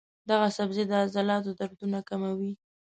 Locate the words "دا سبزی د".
0.29-0.91